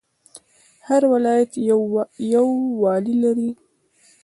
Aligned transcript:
هر 0.87 1.01
ولایت 1.13 1.51
یو 2.33 2.47
والی 2.81 3.15
لري 3.23 3.49